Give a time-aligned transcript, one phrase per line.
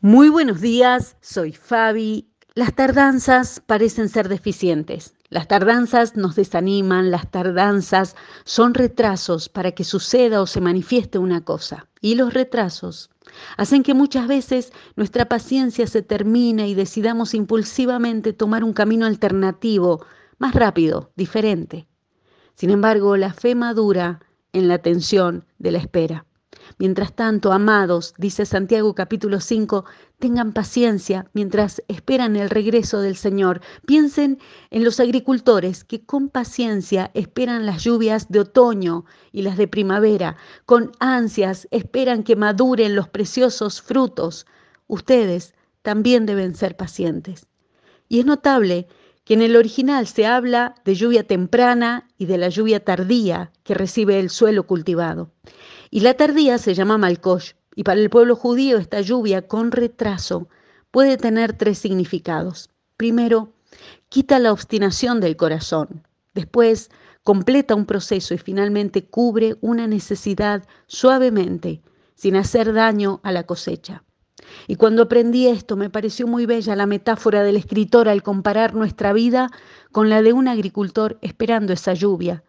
[0.00, 2.30] Muy buenos días, soy Fabi.
[2.54, 5.16] Las tardanzas parecen ser deficientes.
[5.28, 8.14] Las tardanzas nos desaniman, las tardanzas
[8.44, 11.88] son retrasos para que suceda o se manifieste una cosa.
[12.00, 13.10] Y los retrasos
[13.56, 20.06] hacen que muchas veces nuestra paciencia se termine y decidamos impulsivamente tomar un camino alternativo,
[20.38, 21.88] más rápido, diferente.
[22.54, 24.20] Sin embargo, la fe madura
[24.52, 26.27] en la tensión de la espera.
[26.78, 29.84] Mientras tanto, amados, dice Santiago capítulo 5,
[30.18, 33.60] tengan paciencia mientras esperan el regreso del Señor.
[33.86, 34.38] Piensen
[34.70, 40.36] en los agricultores que con paciencia esperan las lluvias de otoño y las de primavera.
[40.66, 44.46] Con ansias esperan que maduren los preciosos frutos.
[44.86, 47.46] Ustedes también deben ser pacientes.
[48.08, 48.88] Y es notable
[49.24, 53.74] que en el original se habla de lluvia temprana y de la lluvia tardía que
[53.74, 55.30] recibe el suelo cultivado.
[55.90, 60.48] Y la tardía se llama Malkosh, y para el pueblo judío esta lluvia con retraso
[60.90, 62.70] puede tener tres significados.
[62.96, 63.52] Primero,
[64.08, 66.06] quita la obstinación del corazón.
[66.34, 66.90] Después,
[67.22, 71.82] completa un proceso y finalmente cubre una necesidad suavemente,
[72.14, 74.02] sin hacer daño a la cosecha.
[74.66, 79.12] Y cuando aprendí esto me pareció muy bella la metáfora del escritor al comparar nuestra
[79.12, 79.50] vida
[79.92, 82.44] con la de un agricultor esperando esa lluvia,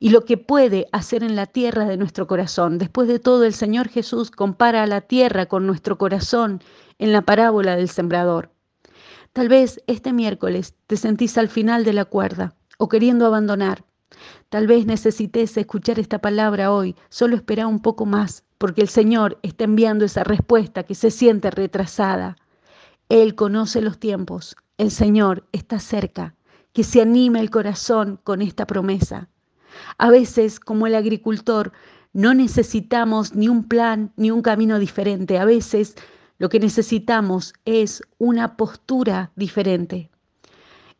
[0.00, 2.78] y lo que puede hacer en la tierra de nuestro corazón.
[2.78, 6.62] Después de todo, el Señor Jesús compara a la tierra con nuestro corazón
[6.98, 8.50] en la parábola del sembrador.
[9.32, 13.84] Tal vez este miércoles te sentís al final de la cuerda o queriendo abandonar.
[14.50, 19.38] Tal vez necesites escuchar esta palabra hoy, solo espera un poco más, porque el Señor
[19.42, 22.36] está enviando esa respuesta que se siente retrasada.
[23.08, 26.34] Él conoce los tiempos, el Señor está cerca,
[26.72, 29.28] que se anime el corazón con esta promesa.
[29.98, 31.72] A veces, como el agricultor,
[32.12, 35.38] no necesitamos ni un plan ni un camino diferente.
[35.38, 35.96] A veces
[36.38, 40.10] lo que necesitamos es una postura diferente.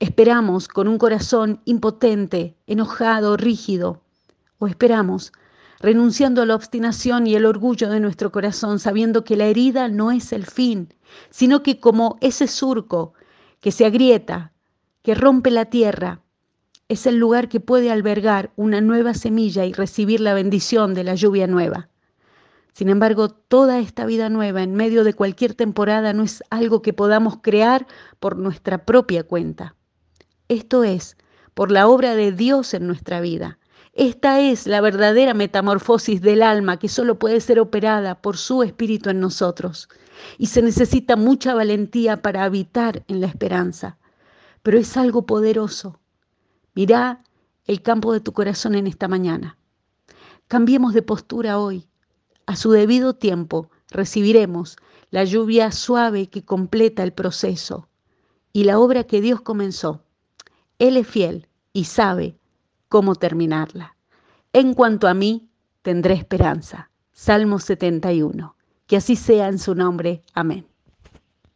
[0.00, 4.02] Esperamos con un corazón impotente, enojado, rígido.
[4.58, 5.32] O esperamos
[5.82, 10.12] renunciando a la obstinación y el orgullo de nuestro corazón, sabiendo que la herida no
[10.12, 10.94] es el fin,
[11.30, 13.14] sino que como ese surco
[13.60, 14.52] que se agrieta,
[15.02, 16.21] que rompe la tierra,
[16.92, 21.14] es el lugar que puede albergar una nueva semilla y recibir la bendición de la
[21.14, 21.88] lluvia nueva.
[22.74, 26.92] Sin embargo, toda esta vida nueva en medio de cualquier temporada no es algo que
[26.92, 27.86] podamos crear
[28.20, 29.74] por nuestra propia cuenta.
[30.48, 31.16] Esto es
[31.54, 33.58] por la obra de Dios en nuestra vida.
[33.94, 39.08] Esta es la verdadera metamorfosis del alma que solo puede ser operada por su espíritu
[39.08, 39.88] en nosotros.
[40.36, 43.96] Y se necesita mucha valentía para habitar en la esperanza.
[44.62, 46.01] Pero es algo poderoso
[46.74, 47.22] Mirá
[47.66, 49.58] el campo de tu corazón en esta mañana.
[50.48, 51.86] Cambiemos de postura hoy.
[52.46, 54.76] A su debido tiempo recibiremos
[55.10, 57.88] la lluvia suave que completa el proceso
[58.52, 60.02] y la obra que Dios comenzó.
[60.78, 62.38] Él es fiel y sabe
[62.88, 63.96] cómo terminarla.
[64.52, 65.48] En cuanto a mí,
[65.82, 66.90] tendré esperanza.
[67.12, 68.56] Salmo 71.
[68.86, 70.22] Que así sea en su nombre.
[70.34, 70.71] Amén.